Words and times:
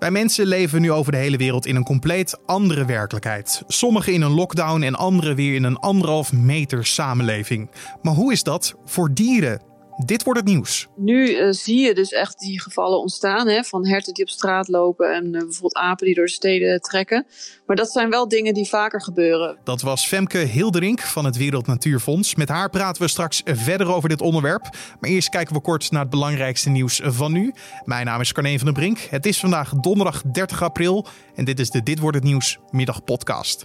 Wij 0.00 0.10
mensen 0.10 0.46
leven 0.46 0.80
nu 0.80 0.92
over 0.92 1.12
de 1.12 1.18
hele 1.18 1.36
wereld 1.36 1.66
in 1.66 1.76
een 1.76 1.84
compleet 1.84 2.38
andere 2.46 2.84
werkelijkheid. 2.84 3.62
Sommigen 3.66 4.12
in 4.12 4.22
een 4.22 4.30
lockdown 4.30 4.82
en 4.82 4.94
anderen 4.94 5.36
weer 5.36 5.54
in 5.54 5.64
een 5.64 5.78
anderhalf 5.78 6.32
meter 6.32 6.86
samenleving. 6.86 7.70
Maar 8.02 8.14
hoe 8.14 8.32
is 8.32 8.42
dat 8.42 8.74
voor 8.84 9.14
dieren? 9.14 9.69
Dit 10.06 10.24
wordt 10.24 10.40
het 10.40 10.48
nieuws. 10.48 10.88
Nu 10.96 11.30
uh, 11.30 11.50
zie 11.50 11.78
je 11.78 11.94
dus 11.94 12.12
echt 12.12 12.38
die 12.38 12.60
gevallen 12.60 13.00
ontstaan 13.00 13.48
hè, 13.48 13.62
van 13.62 13.86
herten 13.86 14.14
die 14.14 14.24
op 14.24 14.30
straat 14.30 14.68
lopen 14.68 15.14
en 15.14 15.24
uh, 15.24 15.30
bijvoorbeeld 15.30 15.74
apen 15.74 16.06
die 16.06 16.14
door 16.14 16.24
de 16.24 16.30
steden 16.30 16.80
trekken. 16.80 17.26
Maar 17.66 17.76
dat 17.76 17.90
zijn 17.90 18.10
wel 18.10 18.28
dingen 18.28 18.54
die 18.54 18.68
vaker 18.68 19.02
gebeuren. 19.02 19.58
Dat 19.64 19.80
was 19.80 20.06
Femke 20.06 20.38
Hilderink 20.38 21.00
van 21.00 21.24
het 21.24 21.36
Wereld 21.36 21.66
Natuurfonds. 21.66 22.34
Met 22.34 22.48
haar 22.48 22.70
praten 22.70 23.02
we 23.02 23.08
straks 23.08 23.42
verder 23.44 23.94
over 23.94 24.08
dit 24.08 24.20
onderwerp. 24.20 24.68
Maar 25.00 25.10
eerst 25.10 25.28
kijken 25.28 25.54
we 25.54 25.60
kort 25.60 25.90
naar 25.90 26.00
het 26.00 26.10
belangrijkste 26.10 26.70
nieuws 26.70 27.00
van 27.04 27.32
nu. 27.32 27.52
Mijn 27.84 28.06
naam 28.06 28.20
is 28.20 28.32
Carne 28.32 28.56
van 28.56 28.66
der 28.66 28.74
Brink. 28.74 28.98
Het 28.98 29.26
is 29.26 29.40
vandaag 29.40 29.74
donderdag 29.74 30.22
30 30.22 30.62
april 30.62 31.06
en 31.34 31.44
dit 31.44 31.60
is 31.60 31.70
de 31.70 31.82
Dit 31.82 31.98
wordt 31.98 32.16
het 32.16 32.24
nieuws 32.24 32.58
middagpodcast. 32.70 33.62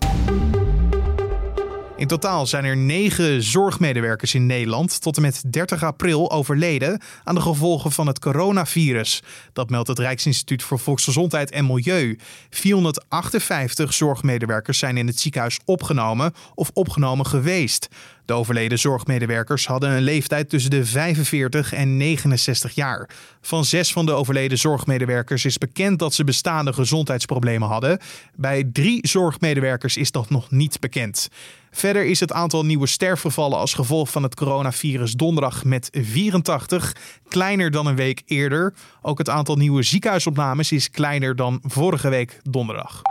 In 1.98 2.08
totaal 2.08 2.48
zijn 2.48 2.66
er 2.66 2.77
negen 2.77 3.44
zorgmedewerkers 3.44 4.34
in 4.34 4.45
Nederland 4.45 5.02
tot 5.02 5.16
en 5.16 5.22
met 5.22 5.44
30 5.52 5.84
april 5.84 6.31
overleden 6.31 7.02
aan 7.23 7.36
de 7.36 7.41
gevolgen 7.41 7.91
van 7.91 8.08
het 8.08 8.20
coronavirus. 8.20 9.23
Dat 9.53 9.70
meldt 9.70 9.88
het 9.88 10.00
Rijksinstituut 10.00 10.63
voor 10.63 10.80
Volksgezondheid 10.80 11.52
en 11.52 11.66
Milieu. 11.66 12.17
458 12.50 13.94
zorgmedewerkers 13.94 14.80
zijn 14.80 14.98
in 14.98 15.08
het 15.08 15.20
ziekenhuis 15.20 15.59
opgenomen 15.66 16.34
of 16.55 16.70
opgenomen 16.73 17.26
geweest. 17.26 17.88
De 18.26 18.34
overleden 18.34 18.80
zorgmedewerkers 18.80 19.68
hadden 19.68 19.90
een 19.90 20.02
leeftijd 20.02 20.50
tussen 20.50 20.72
de 20.72 20.86
45 20.86 21.74
en 21.74 21.98
69 21.98 22.76
jaar. 22.76 23.10
Van 23.42 23.66
zes 23.66 23.92
van 23.92 24.06
de 24.06 24.12
overleden 24.12 24.58
zorgmedewerkers 24.58 25.46
is 25.46 25.58
bekend 25.58 26.00
dat 26.00 26.14
ze 26.14 26.24
bestaande 26.24 26.74
gezondheidsproblemen 26.74 27.68
hadden. 27.68 28.00
Bij 28.36 28.70
drie 28.74 29.08
zorgmedewerkers 29.08 29.98
is 29.98 30.12
dat 30.12 30.30
nog 30.30 30.52
niet 30.52 30.80
bekend. 30.80 31.30
Verder 31.72 32.06
is 32.06 32.20
het 32.20 32.32
aantal 32.32 32.66
nieuwe 32.66 32.88
sterfgevallen 32.88 33.58
als 33.58 33.73
gevolg 33.73 34.12
van 34.12 34.23
het 34.23 34.36
coronavirus 34.36 35.14
donderdag 35.14 35.64
met 35.64 35.89
84 35.92 36.95
kleiner 37.28 37.72
dan 37.72 37.86
een 37.86 37.95
week 37.95 38.22
eerder. 38.26 38.73
Ook 39.02 39.17
het 39.17 39.30
aantal 39.30 39.56
nieuwe 39.56 39.84
ziekenhuisopnames 39.84 40.72
is 40.72 40.89
kleiner 40.89 41.36
dan 41.36 41.60
vorige 41.64 42.10
week 42.10 42.39
donderdag. 42.44 43.02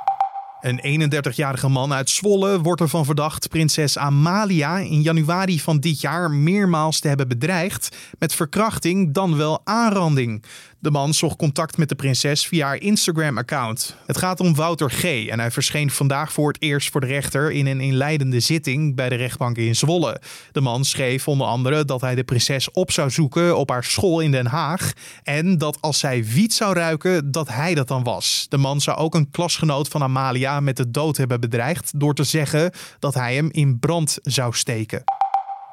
Een 0.65 1.11
31-jarige 1.12 1.69
man 1.69 1.93
uit 1.93 2.11
Zwolle 2.11 2.61
wordt 2.61 2.81
ervan 2.81 3.05
verdacht 3.05 3.48
prinses 3.48 3.98
Amalia 3.98 4.79
in 4.79 5.03
januari 5.03 5.61
van 5.61 5.81
dit 5.81 6.01
jaar 6.01 6.31
meermaals 6.31 7.01
te 7.01 7.09
hebben 7.09 7.29
bedreigd 7.29 7.97
met 8.19 8.34
verkrachting 8.34 9.15
dan 9.15 9.37
wel 9.37 9.61
aanranding. 9.65 10.45
De 10.85 10.91
man 10.91 11.15
zocht 11.15 11.37
contact 11.37 11.77
met 11.77 11.89
de 11.89 11.95
prinses 11.95 12.47
via 12.47 12.67
haar 12.67 12.81
Instagram-account. 12.81 13.97
Het 14.07 14.19
gaat 14.19 14.41
om 14.41 14.55
Wouter 14.55 14.91
G. 14.91 15.05
en 15.05 15.41
hij 15.41 15.51
verscheen 15.51 15.91
vandaag 15.91 16.33
voor 16.33 16.49
het 16.53 16.63
eerst 16.63 16.91
voor 16.91 17.01
de 17.01 17.07
rechter 17.07 17.53
in 17.53 17.67
een 17.67 17.81
inleidende 17.81 18.41
zitting 18.41 18.95
bij 18.95 19.09
de 19.09 19.15
rechtbank 19.15 19.57
in 19.57 19.77
Zwolle. 19.77 20.21
De 20.53 20.61
man 20.61 20.85
schreef 20.85 21.29
onder 21.29 21.47
andere 21.47 21.85
dat 21.85 22.01
hij 22.01 22.15
de 22.15 22.25
prinses 22.25 22.71
op 22.71 22.91
zou 22.91 23.11
zoeken 23.11 23.57
op 23.57 23.71
haar 23.71 23.85
school 23.85 24.21
in 24.21 24.31
Den 24.31 24.47
Haag 24.47 24.93
en 25.23 25.59
dat 25.59 25.79
als 25.81 25.99
zij 25.99 26.25
wiet 26.25 26.55
zou 26.55 26.75
ruiken, 26.75 27.31
dat 27.31 27.49
hij 27.49 27.75
dat 27.75 27.89
dan 27.89 28.03
was. 28.03 28.47
De 28.49 28.59
man 28.59 28.81
zou 28.81 28.99
ook 28.99 29.15
een 29.15 29.31
klasgenoot 29.31 29.89
van 29.89 30.03
Amalia 30.03 30.61
met 30.61 30.77
de 30.77 30.91
dood 30.91 31.17
hebben 31.17 31.41
bedreigd 31.41 32.01
door 32.01 32.15
te 32.15 32.25
zeggen 32.25 32.73
dat 32.99 33.15
hij 33.15 33.35
hem 33.35 33.49
in 33.51 33.79
brand 33.79 34.19
zou 34.23 34.55
steken. 34.55 35.03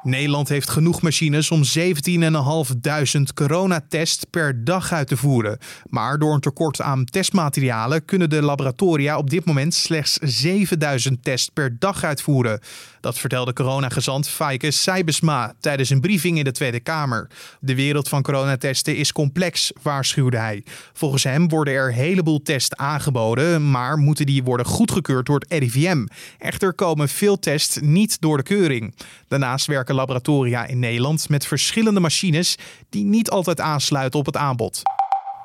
Nederland 0.03 0.49
heeft 0.49 0.69
genoeg 0.69 1.01
machines 1.01 1.51
om 1.51 1.61
17.500 1.77 3.21
coronatests 3.33 4.23
per 4.29 4.63
dag 4.63 4.91
uit 4.91 5.07
te 5.07 5.17
voeren. 5.17 5.57
Maar 5.89 6.19
door 6.19 6.33
een 6.33 6.39
tekort 6.39 6.81
aan 6.81 7.05
testmaterialen 7.05 8.05
kunnen 8.05 8.29
de 8.29 8.41
laboratoria 8.41 9.17
op 9.17 9.29
dit 9.29 9.45
moment 9.45 9.73
slechts 9.73 10.17
7000 10.21 11.23
tests 11.23 11.49
per 11.49 11.79
dag 11.79 12.03
uitvoeren. 12.03 12.59
Dat 12.99 13.17
vertelde 13.17 13.53
coronagezant 13.53 14.27
Faike 14.27 14.71
Seibesma 14.71 15.53
tijdens 15.59 15.89
een 15.89 16.01
briefing 16.01 16.37
in 16.37 16.43
de 16.43 16.51
Tweede 16.51 16.79
Kamer. 16.79 17.29
De 17.59 17.75
wereld 17.75 18.09
van 18.09 18.21
coronatesten 18.21 18.95
is 18.95 19.11
complex, 19.11 19.71
waarschuwde 19.81 20.37
hij. 20.37 20.63
Volgens 20.93 21.23
hem 21.23 21.49
worden 21.49 21.73
er 21.73 21.87
een 21.87 21.93
heleboel 21.93 22.41
tests 22.41 22.75
aangeboden, 22.75 23.71
maar 23.71 23.97
moeten 23.97 24.25
die 24.25 24.43
worden 24.43 24.65
goedgekeurd 24.65 25.25
door 25.25 25.39
het 25.39 25.53
RIVM. 25.59 26.05
Echter 26.37 26.73
komen 26.73 27.09
veel 27.09 27.39
tests 27.39 27.77
niet 27.81 28.21
door 28.21 28.37
de 28.37 28.43
keuring. 28.43 28.95
Daarnaast 29.27 29.65
werken 29.65 29.90
laboratoria 29.93 30.65
in 30.65 30.79
Nederland 30.79 31.29
met 31.29 31.47
verschillende 31.47 31.99
machines 31.99 32.57
die 32.89 33.03
niet 33.03 33.29
altijd 33.29 33.59
aansluiten 33.59 34.19
op 34.19 34.25
het 34.25 34.37
aanbod. 34.37 34.81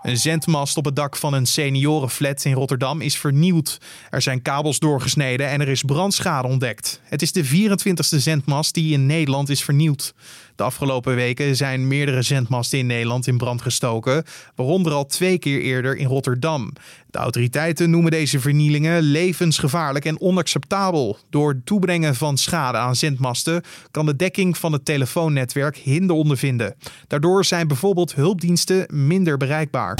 Een 0.06 0.16
zendmast 0.16 0.76
op 0.76 0.84
het 0.84 0.96
dak 0.96 1.16
van 1.16 1.34
een 1.34 1.46
seniorenflat 1.46 2.44
in 2.44 2.52
Rotterdam 2.52 3.00
is 3.00 3.18
vernieuwd. 3.18 3.80
Er 4.10 4.22
zijn 4.22 4.42
kabels 4.42 4.78
doorgesneden 4.78 5.48
en 5.48 5.60
er 5.60 5.68
is 5.68 5.82
brandschade 5.82 6.48
ontdekt. 6.48 7.00
Het 7.02 7.22
is 7.22 7.32
de 7.32 7.44
24e 7.44 8.16
zendmast 8.16 8.74
die 8.74 8.92
in 8.92 9.06
Nederland 9.06 9.48
is 9.48 9.64
vernieuwd. 9.64 10.14
De 10.56 10.62
afgelopen 10.62 11.14
weken 11.14 11.56
zijn 11.56 11.88
meerdere 11.88 12.22
zendmasten 12.22 12.78
in 12.78 12.86
Nederland 12.86 13.26
in 13.26 13.36
brand 13.36 13.62
gestoken, 13.62 14.24
waaronder 14.54 14.92
al 14.92 15.06
twee 15.06 15.38
keer 15.38 15.60
eerder 15.60 15.96
in 15.96 16.06
Rotterdam. 16.06 16.72
De 17.10 17.18
autoriteiten 17.18 17.90
noemen 17.90 18.10
deze 18.10 18.40
vernielingen 18.40 19.02
levensgevaarlijk 19.02 20.04
en 20.04 20.20
onacceptabel. 20.20 21.18
Door 21.30 21.48
het 21.48 21.66
toebrengen 21.66 22.14
van 22.14 22.36
schade 22.36 22.78
aan 22.78 22.96
zendmasten 22.96 23.62
kan 23.90 24.06
de 24.06 24.16
dekking 24.16 24.58
van 24.58 24.72
het 24.72 24.84
telefoonnetwerk 24.84 25.76
hinder 25.76 26.16
ondervinden. 26.16 26.74
Daardoor 27.06 27.44
zijn 27.44 27.68
bijvoorbeeld 27.68 28.14
hulpdiensten 28.14 28.86
minder 28.92 29.36
bereikbaar. 29.36 29.98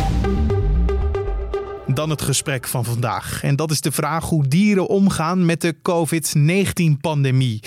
Dan 1.87 2.11
het 2.11 2.23
gesprek 2.23 2.67
van 2.67 2.85
vandaag. 2.85 3.43
En 3.43 3.57
dat 3.57 3.71
is 3.71 3.81
de 3.81 3.93
vraag 3.93 4.25
hoe 4.25 4.49
dieren 4.49 4.89
omgaan 4.89 5.45
met 5.45 5.61
de 5.61 5.75
COVID-19-pandemie. 5.83 7.61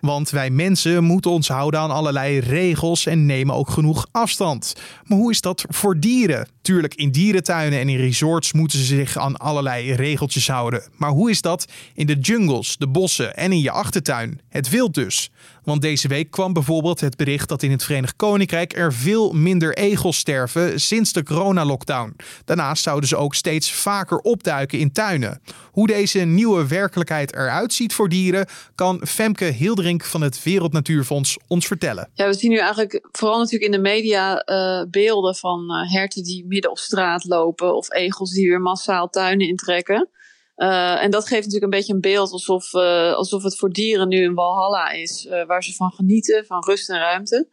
Want 0.00 0.30
wij 0.30 0.50
mensen 0.50 1.04
moeten 1.04 1.30
ons 1.30 1.48
houden 1.48 1.80
aan 1.80 1.90
allerlei 1.90 2.38
regels 2.38 3.06
en 3.06 3.26
nemen 3.26 3.54
ook 3.54 3.70
genoeg 3.70 4.06
afstand. 4.10 4.74
Maar 5.04 5.18
hoe 5.18 5.30
is 5.30 5.40
dat 5.40 5.64
voor 5.68 6.00
dieren? 6.00 6.48
Tuurlijk, 6.66 6.94
in 6.94 7.10
dierentuinen 7.10 7.78
en 7.78 7.88
in 7.88 7.96
resorts 7.96 8.52
moeten 8.52 8.78
ze 8.78 8.84
zich 8.84 9.16
aan 9.16 9.36
allerlei 9.36 9.94
regeltjes 9.94 10.48
houden. 10.48 10.82
Maar 10.96 11.10
hoe 11.10 11.30
is 11.30 11.40
dat 11.40 11.66
in 11.94 12.06
de 12.06 12.18
jungles, 12.18 12.76
de 12.76 12.88
bossen 12.88 13.36
en 13.36 13.52
in 13.52 13.60
je 13.60 13.70
achtertuin? 13.70 14.40
Het 14.48 14.68
wild 14.68 14.94
dus. 14.94 15.30
Want 15.64 15.82
deze 15.82 16.08
week 16.08 16.30
kwam 16.30 16.52
bijvoorbeeld 16.52 17.00
het 17.00 17.16
bericht 17.16 17.48
dat 17.48 17.62
in 17.62 17.70
het 17.70 17.84
Verenigd 17.84 18.16
Koninkrijk 18.16 18.76
er 18.76 18.92
veel 18.92 19.32
minder 19.32 19.76
egels 19.76 20.16
sterven 20.16 20.80
sinds 20.80 21.12
de 21.12 21.22
coronalockdown. 21.22 22.16
Daarnaast 22.44 22.82
zouden 22.82 23.08
ze 23.08 23.16
ook 23.16 23.34
steeds 23.34 23.72
vaker 23.72 24.18
opduiken 24.18 24.78
in 24.78 24.92
tuinen. 24.92 25.40
Hoe 25.72 25.86
deze 25.86 26.18
nieuwe 26.18 26.66
werkelijkheid 26.66 27.34
eruit 27.34 27.72
ziet 27.72 27.94
voor 27.94 28.08
dieren, 28.08 28.46
kan 28.74 29.00
Femke 29.06 29.44
Hildering 29.44 30.06
van 30.06 30.20
het 30.20 30.42
Wereld 30.42 30.72
Natuurfonds 30.72 31.36
ons 31.46 31.66
vertellen. 31.66 32.08
Ja, 32.14 32.26
we 32.26 32.34
zien 32.34 32.50
nu 32.50 32.58
eigenlijk 32.58 33.08
vooral 33.12 33.38
natuurlijk 33.38 33.64
in 33.64 33.82
de 33.82 33.88
media 33.88 34.42
uh, 34.46 34.90
beelden 34.90 35.34
van 35.34 35.64
uh, 35.68 35.92
herten 35.92 36.22
die 36.22 36.44
midden 36.56 36.70
op 36.70 36.78
straat 36.78 37.24
lopen 37.24 37.74
of 37.74 37.92
egels 37.92 38.30
die 38.30 38.48
weer 38.48 38.60
massaal 38.60 39.08
tuinen 39.08 39.46
intrekken. 39.46 40.08
Uh, 40.56 41.02
en 41.02 41.10
dat 41.10 41.26
geeft 41.26 41.44
natuurlijk 41.44 41.72
een 41.72 41.78
beetje 41.78 41.94
een 41.94 42.00
beeld 42.00 42.30
alsof, 42.30 42.72
uh, 42.72 43.14
alsof 43.14 43.42
het 43.42 43.56
voor 43.56 43.70
dieren 43.70 44.08
nu 44.08 44.24
een 44.24 44.34
walhalla 44.34 44.90
is, 44.90 45.26
uh, 45.30 45.46
waar 45.46 45.62
ze 45.62 45.74
van 45.74 45.92
genieten, 45.92 46.46
van 46.46 46.64
rust 46.64 46.90
en 46.90 46.98
ruimte. 46.98 47.48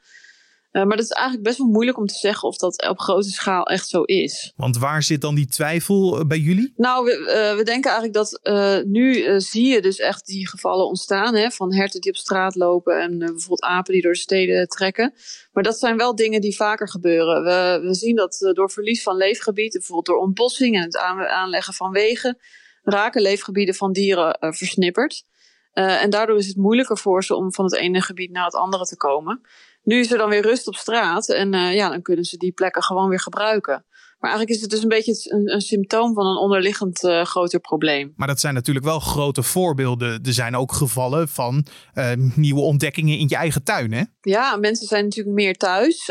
Maar 0.74 0.98
dat 0.98 1.06
is 1.06 1.10
eigenlijk 1.10 1.46
best 1.48 1.58
wel 1.58 1.68
moeilijk 1.68 1.98
om 1.98 2.06
te 2.06 2.14
zeggen 2.14 2.48
of 2.48 2.58
dat 2.58 2.88
op 2.90 3.00
grote 3.00 3.30
schaal 3.30 3.66
echt 3.66 3.88
zo 3.88 4.02
is. 4.02 4.54
Want 4.56 4.78
waar 4.78 5.04
zit 5.04 5.22
dan 5.22 5.36
die 5.36 5.48
twijfel 5.48 6.28
bij 6.28 6.38
jullie? 6.38 6.74
Nou, 6.76 7.06
we, 7.06 7.54
we 7.58 7.64
denken 7.64 7.92
eigenlijk 7.92 8.14
dat 8.14 8.40
nu 8.86 9.40
zie 9.42 9.68
je 9.68 9.82
dus 9.82 10.00
echt 10.00 10.26
die 10.26 10.48
gevallen 10.48 10.88
ontstaan 10.88 11.36
hè, 11.36 11.52
van 11.52 11.74
herten 11.74 12.02
die 12.02 12.12
op 12.12 12.18
straat 12.18 12.56
lopen 12.56 13.02
en 13.02 13.18
bijvoorbeeld 13.18 13.64
apen 13.64 13.94
die 13.94 14.02
door 14.02 14.14
de 14.14 14.18
steden 14.18 14.68
trekken. 14.68 15.14
Maar 15.52 15.64
dat 15.64 15.80
zijn 15.80 15.98
wel 15.98 16.16
dingen 16.16 16.42
die 16.42 16.56
vaker 16.56 16.90
gebeuren. 16.90 17.44
We, 17.44 17.88
we 17.88 17.94
zien 17.94 18.16
dat 18.16 18.52
door 18.54 18.72
verlies 18.72 19.04
van 19.04 19.16
leefgebied, 19.16 19.72
bijvoorbeeld 19.72 20.06
door 20.06 20.18
ontbossing 20.18 20.76
en 20.76 20.84
het 20.84 20.98
aanleggen 20.98 21.74
van 21.74 21.92
wegen 21.92 22.38
raken 22.84 23.22
leefgebieden 23.22 23.76
van 23.76 23.92
dieren 23.92 24.38
uh, 24.40 24.52
versnipperd. 24.52 25.26
Uh, 25.74 26.04
en 26.04 26.10
daardoor 26.10 26.38
is 26.38 26.48
het 26.48 26.58
moeilijker 26.58 26.98
voor 26.98 27.24
ze 27.24 27.36
om 27.36 27.54
van 27.54 27.66
het 27.66 27.76
ene 27.76 28.02
gebied 28.02 28.32
naar 28.32 28.46
het 28.46 28.56
andere 28.56 28.86
te 28.86 28.98
komen. 28.98 29.42
Nu 29.84 30.00
is 30.00 30.12
er 30.12 30.18
dan 30.18 30.30
weer 30.30 30.42
rust 30.42 30.68
op 30.68 30.76
straat 30.76 31.30
en 31.30 31.54
uh, 31.54 31.74
ja, 31.74 31.90
dan 31.90 32.02
kunnen 32.02 32.26
ze 32.26 32.38
die 32.38 32.52
plekken 32.52 32.84
gewoon 32.84 33.10
weer 33.10 33.20
gebruiken. 33.20 33.86
Maar 34.20 34.32
eigenlijk 34.32 34.50
is 34.50 34.62
het 34.62 34.70
dus 34.70 34.82
een 34.82 34.90
beetje 34.90 35.32
een, 35.34 35.54
een 35.54 35.62
symptoom 35.62 36.14
van 36.14 36.26
een 36.26 36.38
onderliggend 36.38 37.04
uh, 37.04 37.24
groter 37.24 37.60
probleem. 37.60 38.14
Maar 38.16 38.28
dat 38.28 38.40
zijn 38.40 38.54
natuurlijk 38.54 38.86
wel 38.86 39.00
grote 39.00 39.44
voorbeelden. 39.44 40.24
Er 40.24 40.34
zijn 40.34 40.56
ook 40.56 40.72
gevallen 40.72 41.28
van 41.28 41.66
uh, 41.94 42.12
nieuwe 42.36 42.62
ontdekkingen 42.62 43.18
in 43.18 43.28
je 43.30 43.36
eigen 43.36 43.64
tuin, 43.64 43.92
hè? 43.92 44.04
Ja, 44.22 44.56
mensen 44.56 44.88
zijn 44.88 45.04
natuurlijk 45.04 45.36
meer 45.36 45.56
thuis. 45.56 46.10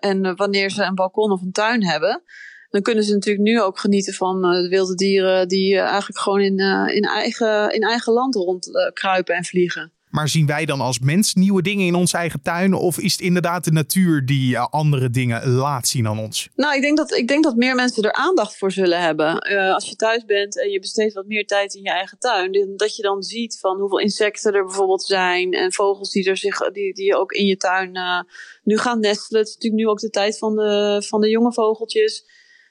En 0.00 0.36
wanneer 0.36 0.70
ze 0.70 0.82
een 0.82 0.94
balkon 0.94 1.30
of 1.30 1.42
een 1.42 1.52
tuin 1.52 1.84
hebben, 1.84 2.22
dan 2.70 2.82
kunnen 2.82 3.04
ze 3.04 3.12
natuurlijk 3.12 3.44
nu 3.44 3.60
ook 3.60 3.78
genieten 3.78 4.14
van 4.14 4.40
de 4.40 4.68
wilde 4.68 4.94
dieren 4.94 5.48
die 5.48 5.78
eigenlijk 5.78 6.18
gewoon 6.18 6.40
in, 6.40 6.58
in, 6.94 7.02
eigen, 7.02 7.74
in 7.74 7.82
eigen 7.82 8.12
land 8.12 8.34
rondkruipen 8.34 9.34
en 9.34 9.44
vliegen. 9.44 9.92
Maar 10.10 10.28
zien 10.28 10.46
wij 10.46 10.64
dan 10.64 10.80
als 10.80 10.98
mens 10.98 11.34
nieuwe 11.34 11.62
dingen 11.62 11.86
in 11.86 11.94
onze 11.94 12.16
eigen 12.16 12.42
tuin? 12.42 12.74
Of 12.74 12.98
is 12.98 13.12
het 13.12 13.20
inderdaad 13.20 13.64
de 13.64 13.72
natuur 13.72 14.26
die 14.26 14.52
uh, 14.52 14.66
andere 14.70 15.10
dingen 15.10 15.48
laat 15.48 15.88
zien 15.88 16.06
aan 16.06 16.18
ons? 16.18 16.48
Nou, 16.54 16.74
ik 16.74 16.82
denk 16.82 16.96
dat, 16.96 17.12
ik 17.12 17.28
denk 17.28 17.44
dat 17.44 17.56
meer 17.56 17.74
mensen 17.74 18.02
er 18.02 18.12
aandacht 18.12 18.58
voor 18.58 18.72
zullen 18.72 19.00
hebben. 19.00 19.50
Uh, 19.52 19.74
als 19.74 19.88
je 19.88 19.96
thuis 19.96 20.24
bent 20.24 20.60
en 20.60 20.70
je 20.70 20.80
besteedt 20.80 21.14
wat 21.14 21.26
meer 21.26 21.46
tijd 21.46 21.74
in 21.74 21.82
je 21.82 21.90
eigen 21.90 22.18
tuin, 22.18 22.72
dat 22.76 22.96
je 22.96 23.02
dan 23.02 23.22
ziet 23.22 23.58
van 23.60 23.78
hoeveel 23.80 24.00
insecten 24.00 24.52
er 24.52 24.64
bijvoorbeeld 24.64 25.02
zijn 25.02 25.52
en 25.52 25.72
vogels 25.72 26.10
die, 26.10 26.28
er 26.28 26.36
zich, 26.36 26.58
die, 26.58 26.94
die 26.94 27.16
ook 27.16 27.32
in 27.32 27.46
je 27.46 27.56
tuin 27.56 27.96
uh, 27.96 28.20
nu 28.62 28.78
gaan 28.78 29.00
nestelen. 29.00 29.40
Het 29.40 29.48
is 29.48 29.54
natuurlijk 29.54 29.82
nu 29.82 29.88
ook 29.90 30.00
de 30.00 30.10
tijd 30.10 30.38
van 30.38 30.56
de, 30.56 31.02
van 31.06 31.20
de 31.20 31.28
jonge 31.28 31.52
vogeltjes. 31.52 32.24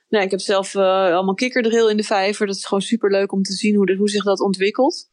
Nou, 0.09 0.23
ik 0.23 0.31
heb 0.31 0.39
zelf 0.39 0.75
allemaal 0.75 1.33
kikkerdril 1.33 1.89
in 1.89 1.97
de 1.97 2.03
vijver. 2.03 2.47
Dat 2.47 2.55
is 2.55 2.65
gewoon 2.65 2.81
super 2.81 3.11
leuk 3.11 3.31
om 3.31 3.41
te 3.41 3.53
zien 3.53 3.75
hoe, 3.75 3.85
de, 3.85 3.95
hoe 3.95 4.09
zich 4.09 4.23
dat 4.23 4.39
ontwikkelt. 4.39 5.09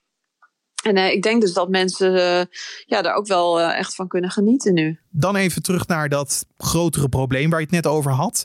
En 0.85 0.97
uh, 0.97 1.11
ik 1.11 1.23
denk 1.23 1.41
dus 1.41 1.53
dat 1.53 1.69
mensen 1.69 2.15
uh, 2.15 2.41
ja, 2.87 3.03
daar 3.03 3.15
ook 3.15 3.27
wel 3.27 3.61
uh, 3.61 3.79
echt 3.79 3.95
van 3.95 4.09
kunnen 4.09 4.31
genieten 4.31 4.75
nu. 4.75 4.99
Dan 5.11 5.37
even 5.37 5.63
terug 5.63 5.87
naar 5.87 6.09
dat 6.09 6.47
grotere 6.57 7.09
probleem 7.09 7.51
waar 7.51 7.59
je 7.59 7.67
het 7.67 7.75
net 7.75 7.87
over 7.87 8.13
had. 8.13 8.45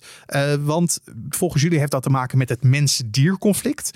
want 0.60 1.00
volgens 1.30 1.64
jullie 1.64 1.80
heeft 1.80 1.92
dat 1.92 2.04
te 2.04 2.10
maken 2.10 2.38
met 2.38 2.50
het 2.50 2.64
mens-dier-conflict. 2.64 3.92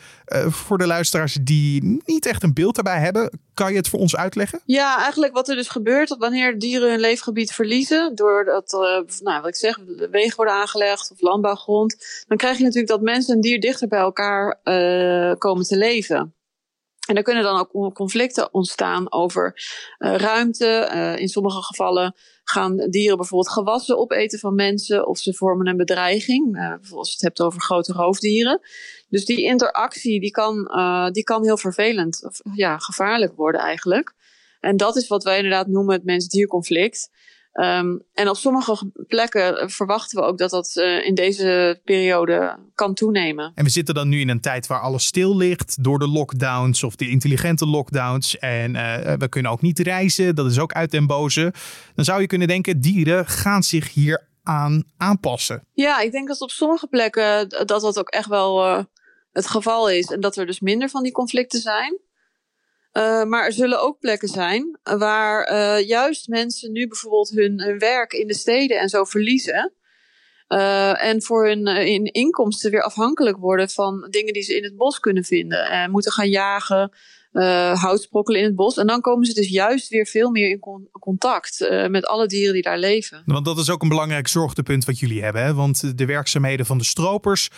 voor 0.47 0.77
de 0.77 0.87
luisteraars 0.87 1.37
die 1.41 2.01
niet 2.05 2.25
echt 2.25 2.43
een 2.43 2.53
beeld 2.53 2.75
daarbij 2.75 2.99
hebben, 2.99 3.39
kan 3.53 3.71
je 3.71 3.77
het 3.77 3.89
voor 3.89 3.99
ons 3.99 4.15
uitleggen? 4.15 4.61
Ja, 4.65 5.01
eigenlijk 5.01 5.33
wat 5.33 5.49
er 5.49 5.55
dus 5.55 5.67
gebeurt 5.67 6.07
dat 6.07 6.17
wanneer 6.17 6.59
dieren 6.59 6.89
hun 6.89 6.99
leefgebied 6.99 7.51
verliezen, 7.51 8.15
doordat 8.15 8.71
nou, 9.23 9.41
wat 9.41 9.47
ik 9.47 9.55
zeg, 9.55 9.79
wegen 10.11 10.35
worden 10.35 10.53
aangelegd 10.53 11.11
of 11.11 11.21
landbouwgrond, 11.21 12.23
dan 12.27 12.37
krijg 12.37 12.57
je 12.57 12.63
natuurlijk 12.63 12.91
dat 12.91 13.01
mensen 13.01 13.35
en 13.35 13.41
dier 13.41 13.59
dichter 13.59 13.87
bij 13.87 13.99
elkaar 13.99 14.59
komen 15.37 15.63
te 15.63 15.77
leven. 15.77 16.33
En 17.07 17.15
er 17.15 17.23
kunnen 17.23 17.43
dan 17.43 17.67
ook 17.71 17.93
conflicten 17.93 18.53
ontstaan 18.53 19.11
over 19.11 19.53
uh, 19.99 20.15
ruimte. 20.15 20.89
Uh, 20.93 21.17
in 21.17 21.27
sommige 21.27 21.61
gevallen 21.61 22.15
gaan 22.43 22.77
dieren 22.77 23.17
bijvoorbeeld 23.17 23.53
gewassen 23.53 23.97
opeten 23.97 24.39
van 24.39 24.55
mensen 24.55 25.07
of 25.07 25.17
ze 25.17 25.33
vormen 25.33 25.67
een 25.67 25.77
bedreiging. 25.77 26.47
Uh, 26.47 26.53
bijvoorbeeld 26.53 26.91
als 26.93 27.07
je 27.07 27.13
het 27.13 27.21
hebt 27.21 27.41
over 27.41 27.61
grote 27.61 27.93
roofdieren. 27.93 28.59
Dus 29.09 29.25
die 29.25 29.43
interactie 29.43 30.19
die 30.19 30.31
kan, 30.31 30.55
die 31.11 31.23
kan 31.23 31.43
heel 31.43 31.57
vervelend, 31.57 32.23
of 32.25 32.39
ja, 32.53 32.77
gevaarlijk 32.77 33.35
worden 33.35 33.61
eigenlijk. 33.61 34.13
En 34.59 34.77
dat 34.77 34.95
is 34.95 35.07
wat 35.07 35.23
wij 35.23 35.35
inderdaad 35.35 35.67
noemen 35.67 35.95
het 35.95 36.03
mens-dierconflict. 36.03 37.09
Um, 37.53 38.03
en 38.13 38.29
op 38.29 38.35
sommige 38.35 38.91
plekken 39.07 39.69
verwachten 39.69 40.19
we 40.19 40.25
ook 40.25 40.37
dat 40.37 40.49
dat 40.49 40.75
uh, 40.75 41.05
in 41.05 41.15
deze 41.15 41.81
periode 41.83 42.59
kan 42.75 42.93
toenemen. 42.93 43.51
En 43.55 43.63
we 43.63 43.69
zitten 43.69 43.95
dan 43.95 44.09
nu 44.09 44.19
in 44.19 44.29
een 44.29 44.41
tijd 44.41 44.67
waar 44.67 44.81
alles 44.81 45.05
stil 45.05 45.37
ligt 45.37 45.83
door 45.83 45.99
de 45.99 46.07
lockdowns 46.07 46.83
of 46.83 46.95
de 46.95 47.09
intelligente 47.09 47.67
lockdowns. 47.67 48.37
En 48.37 48.75
uh, 48.75 49.13
we 49.13 49.27
kunnen 49.29 49.51
ook 49.51 49.61
niet 49.61 49.79
reizen, 49.79 50.35
dat 50.35 50.45
is 50.45 50.59
ook 50.59 50.73
uit 50.73 50.91
den 50.91 51.07
boze. 51.07 51.53
Dan 51.95 52.05
zou 52.05 52.21
je 52.21 52.27
kunnen 52.27 52.47
denken, 52.47 52.81
dieren 52.81 53.25
gaan 53.25 53.63
zich 53.63 53.93
hier 53.93 54.27
aan 54.43 54.83
aanpassen. 54.97 55.67
Ja, 55.73 55.99
ik 55.99 56.11
denk 56.11 56.27
dat 56.27 56.41
op 56.41 56.49
sommige 56.49 56.87
plekken 56.87 57.49
dat 57.49 57.67
dat 57.67 57.99
ook 57.99 58.09
echt 58.09 58.27
wel 58.27 58.65
uh, 58.65 58.83
het 59.31 59.47
geval 59.47 59.89
is. 59.89 60.11
En 60.11 60.19
dat 60.19 60.35
er 60.35 60.45
dus 60.45 60.59
minder 60.59 60.89
van 60.89 61.03
die 61.03 61.11
conflicten 61.11 61.59
zijn. 61.59 61.99
Uh, 62.93 63.23
maar 63.23 63.45
er 63.45 63.53
zullen 63.53 63.81
ook 63.81 63.99
plekken 63.99 64.27
zijn 64.27 64.79
waar 64.83 65.51
uh, 65.51 65.87
juist 65.87 66.27
mensen 66.27 66.71
nu 66.71 66.87
bijvoorbeeld 66.87 67.29
hun, 67.29 67.75
werk 67.79 68.13
in 68.13 68.27
de 68.27 68.33
steden 68.33 68.79
en 68.79 68.89
zo 68.89 69.03
verliezen. 69.03 69.73
En 70.97 71.21
voor 71.21 71.47
hun 71.47 71.67
in 71.67 72.05
inkomsten 72.05 72.71
weer 72.71 72.83
afhankelijk 72.83 73.37
worden 73.37 73.69
van 73.69 74.07
dingen 74.09 74.33
die 74.33 74.43
ze 74.43 74.57
in 74.57 74.63
het 74.63 74.75
bos 74.75 74.99
kunnen 74.99 75.23
vinden. 75.23 75.69
En 75.69 75.91
moeten 75.91 76.11
gaan 76.11 76.29
jagen, 76.29 76.91
hout 77.73 78.01
sprokkelen 78.01 78.39
in 78.39 78.45
het 78.45 78.55
bos. 78.55 78.77
En 78.77 78.87
dan 78.87 79.01
komen 79.01 79.25
ze 79.25 79.33
dus 79.33 79.49
juist 79.49 79.89
weer 79.89 80.05
veel 80.05 80.31
meer 80.31 80.49
in 80.49 80.59
con 80.59 80.87
contact 80.99 81.67
met 81.87 82.05
alle 82.05 82.27
dieren 82.27 82.53
die 82.53 82.61
daar 82.61 82.79
leven. 82.79 83.23
Want 83.25 83.45
dat 83.45 83.57
is 83.57 83.69
ook 83.69 83.81
een 83.81 83.89
belangrijk 83.89 84.27
zorgtepunt 84.27 84.85
wat 84.85 84.99
jullie 84.99 85.23
hebben. 85.23 85.43
Hè? 85.43 85.53
Want 85.53 85.97
de 85.97 86.05
werkzaamheden 86.05 86.65
van 86.65 86.77
de 86.77 86.83
stropers 86.83 87.49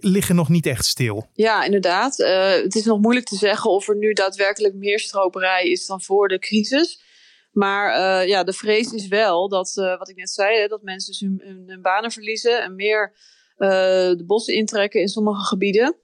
liggen 0.00 0.34
nog 0.34 0.48
niet 0.48 0.66
echt 0.66 0.84
stil. 0.84 1.28
Ja, 1.32 1.64
inderdaad. 1.64 2.18
Uh, 2.18 2.50
het 2.50 2.74
is 2.74 2.84
nog 2.84 3.00
moeilijk 3.00 3.26
te 3.26 3.36
zeggen 3.36 3.70
of 3.70 3.88
er 3.88 3.96
nu 3.96 4.12
daadwerkelijk 4.12 4.74
meer 4.74 5.00
stroperij 5.00 5.64
is 5.64 5.86
dan 5.86 6.00
voor 6.02 6.28
de 6.28 6.38
crisis. 6.38 7.02
Maar 7.52 7.98
uh, 8.22 8.28
ja, 8.28 8.44
de 8.44 8.52
vrees 8.52 8.92
is 8.92 9.08
wel 9.08 9.48
dat, 9.48 9.76
uh, 9.76 9.98
wat 9.98 10.08
ik 10.08 10.16
net 10.16 10.30
zei, 10.30 10.68
dat 10.68 10.82
mensen 10.82 11.10
dus 11.10 11.20
hun, 11.20 11.40
hun, 11.44 11.64
hun, 11.66 11.82
banen 11.82 12.10
verliezen 12.10 12.62
en 12.62 12.74
meer 12.74 13.12
de 13.56 14.22
bossen 14.26 14.54
intrekken 14.54 15.00
in 15.00 15.08
sommige 15.08 15.44
gebieden 15.44 15.96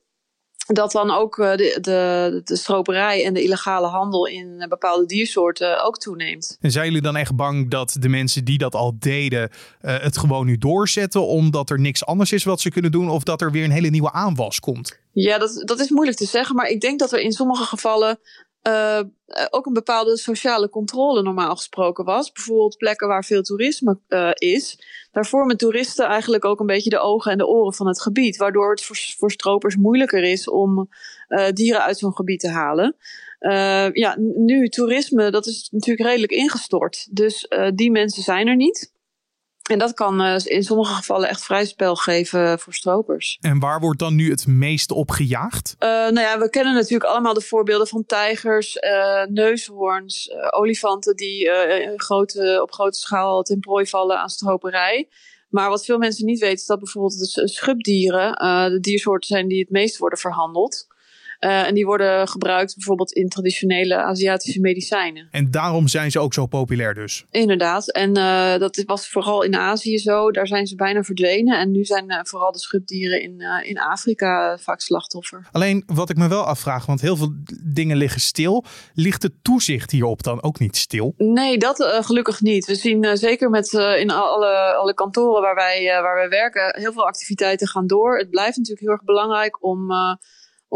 dat 0.66 0.92
dan 0.92 1.10
ook 1.10 1.38
eh, 1.38 1.56
de, 1.56 1.78
de, 1.80 2.40
de 2.44 2.56
stroperij 2.56 3.24
en 3.24 3.34
de 3.34 3.42
illegale 3.42 3.86
handel 3.86 4.26
in 4.26 4.54
eh, 4.58 4.68
bepaalde 4.68 5.06
diersoorten 5.06 5.84
ook 5.84 5.98
toeneemt. 5.98 6.56
En 6.60 6.70
zijn 6.70 6.86
jullie 6.86 7.02
dan 7.02 7.16
echt 7.16 7.36
bang 7.36 7.70
dat 7.70 7.96
de 8.00 8.08
mensen 8.08 8.44
die 8.44 8.58
dat 8.58 8.74
al 8.74 8.96
deden 8.98 9.50
uh, 9.82 9.98
het 10.00 10.18
gewoon 10.18 10.46
nu 10.46 10.58
doorzetten 10.58 11.26
omdat 11.26 11.70
er 11.70 11.80
niks 11.80 12.06
anders 12.06 12.32
is 12.32 12.44
wat 12.44 12.60
ze 12.60 12.70
kunnen 12.70 12.90
doen 12.90 13.10
of 13.10 13.22
dat 13.22 13.40
er 13.40 13.50
weer 13.50 13.64
een 13.64 13.70
hele 13.70 13.88
nieuwe 13.88 14.12
aanwas 14.12 14.60
komt? 14.60 14.98
Ja, 15.12 15.38
dat, 15.38 15.62
dat 15.64 15.80
is 15.80 15.90
moeilijk 15.90 16.18
te 16.18 16.26
zeggen, 16.26 16.56
maar 16.56 16.68
ik 16.68 16.80
denk 16.80 16.98
dat 16.98 17.12
er 17.12 17.20
in 17.20 17.32
sommige 17.32 17.64
gevallen 17.64 18.18
uh, 18.66 19.00
ook 19.50 19.66
een 19.66 19.72
bepaalde 19.72 20.16
sociale 20.16 20.68
controle 20.68 21.22
normaal 21.22 21.56
gesproken 21.56 22.04
was. 22.04 22.32
Bijvoorbeeld 22.32 22.76
plekken 22.76 23.08
waar 23.08 23.24
veel 23.24 23.42
toerisme 23.42 23.98
uh, 24.08 24.30
is. 24.34 24.78
Daar 25.12 25.26
vormen 25.26 25.56
toeristen 25.56 26.06
eigenlijk 26.06 26.44
ook 26.44 26.60
een 26.60 26.66
beetje 26.66 26.90
de 26.90 26.98
ogen 26.98 27.32
en 27.32 27.38
de 27.38 27.46
oren 27.46 27.74
van 27.74 27.86
het 27.86 28.02
gebied. 28.02 28.36
Waardoor 28.36 28.70
het 28.70 28.84
voor, 29.18 29.30
stropers 29.30 29.76
moeilijker 29.76 30.22
is 30.22 30.48
om 30.48 30.88
dieren 31.52 31.82
uit 31.82 31.98
zo'n 31.98 32.16
gebied 32.16 32.40
te 32.40 32.48
halen. 32.48 32.96
ja, 33.92 34.16
nu 34.18 34.68
toerisme, 34.68 35.30
dat 35.30 35.46
is 35.46 35.68
natuurlijk 35.70 36.08
redelijk 36.08 36.32
ingestort. 36.32 37.08
Dus 37.10 37.48
die 37.74 37.90
mensen 37.90 38.22
zijn 38.22 38.46
er 38.46 38.56
niet. 38.56 38.94
En 39.66 39.78
dat 39.78 39.94
kan 39.94 40.22
uh, 40.22 40.36
in 40.44 40.62
sommige 40.62 40.94
gevallen 40.94 41.28
echt 41.28 41.44
vrij 41.44 41.64
spel 41.64 41.96
geven 41.96 42.58
voor 42.58 42.74
stropers. 42.74 43.38
En 43.40 43.58
waar 43.58 43.80
wordt 43.80 43.98
dan 43.98 44.14
nu 44.14 44.30
het 44.30 44.46
meest 44.46 44.90
op 44.90 45.10
gejaagd? 45.10 45.76
Uh, 45.78 45.88
nou 45.88 46.20
ja, 46.20 46.38
we 46.38 46.50
kennen 46.50 46.74
natuurlijk 46.74 47.10
allemaal 47.10 47.34
de 47.34 47.40
voorbeelden 47.40 47.86
van 47.86 48.04
tijgers, 48.06 48.76
uh, 48.76 49.24
neushoorns, 49.24 50.30
olifanten 50.50 51.16
die 51.16 51.50
grote, 51.96 52.58
op 52.62 52.72
grote 52.72 52.98
schaal 52.98 53.42
ten 53.42 53.60
prooi 53.60 53.86
vallen 53.86 54.20
aan 54.20 54.28
stroperij. 54.28 55.08
Maar 55.48 55.68
wat 55.68 55.84
veel 55.84 55.98
mensen 55.98 56.26
niet 56.26 56.40
weten 56.40 56.56
is 56.56 56.66
dat 56.66 56.78
bijvoorbeeld 56.78 57.34
de 57.34 57.48
schubdieren 57.48 58.32
de 58.70 58.78
diersoorten 58.80 59.28
zijn 59.28 59.48
die 59.48 59.60
het 59.60 59.70
meest 59.70 59.98
worden 59.98 60.18
verhandeld. 60.18 60.86
Uh, 61.41 61.67
en 61.67 61.75
die 61.75 61.87
worden 61.87 62.29
gebruikt 62.29 62.75
bijvoorbeeld 62.75 63.12
in 63.12 63.29
traditionele 63.29 63.97
Aziatische 63.97 64.61
medicijnen. 64.61 65.29
En 65.31 65.50
daarom 65.50 65.88
zijn 65.88 66.11
ze 66.11 66.19
ook 66.19 66.35
zo 66.35 66.47
populair 66.47 66.94
dus? 66.94 67.25
Inderdaad. 67.31 67.93
En 67.93 68.19
uh, 68.19 68.59
dat 68.59 68.83
was 68.87 69.09
vooral 69.09 69.43
in 69.43 69.56
Azië 69.56 69.99
zo. 69.99 70.31
Daar 70.31 70.47
zijn 70.47 70.67
ze 70.67 70.75
bijna 70.75 71.03
verdwenen. 71.03 71.59
En 71.59 71.71
nu 71.71 71.85
zijn 71.85 72.11
uh, 72.11 72.19
vooral 72.23 72.53
de 72.53 72.59
schubdieren 72.59 73.23
in, 73.23 73.43
in 73.62 73.79
Afrika 73.79 74.59
vaak 74.59 74.81
slachtoffer. 74.81 75.49
Alleen 75.53 75.83
wat 75.87 76.11
ik 76.11 76.17
me 76.17 76.29
wel 76.29 76.43
afvraag, 76.43 76.87
want 76.87 77.00
heel 77.00 77.16
veel 77.16 77.33
dingen 77.64 77.97
liggen 77.97 78.21
stil. 78.21 78.64
Ligt 78.95 79.23
het 79.23 79.33
toezicht 79.43 79.90
hierop 79.90 80.23
dan 80.23 80.43
ook 80.43 80.59
niet 80.59 80.76
stil? 80.76 81.14
Nee, 81.16 81.59
dat 81.59 81.85
gelukkig 82.00 82.40
niet. 82.40 82.66
We 82.66 82.75
zien 82.75 83.16
zeker 83.16 83.50
met 83.50 83.73
in 83.73 84.11
alle, 84.11 84.75
alle 84.75 84.95
kantoren 84.95 85.43
waar 85.43 85.55
wij, 85.55 86.00
waar 86.02 86.14
wij 86.14 86.28
werken 86.28 86.81
heel 86.81 86.93
veel 86.93 87.07
activiteiten 87.07 87.69
gaan 87.69 87.87
door. 87.87 88.19
Het 88.19 88.31
blijft 88.31 88.57
natuurlijk 88.57 88.87
heel 88.87 88.95
erg 88.95 89.05
belangrijk 89.05 89.64
om 89.64 89.90